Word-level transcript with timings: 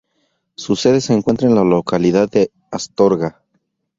Su 0.55 0.75
sede 0.75 0.99
se 0.99 1.13
encuentra 1.13 1.47
en 1.47 1.53
la 1.53 1.63
localidad 1.63 2.27
de 2.27 2.49
Astorga. 2.71 3.39